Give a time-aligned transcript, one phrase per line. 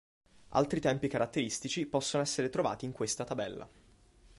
[0.49, 3.69] Altri tempi caratteristici possono essere trovati in questa tabella.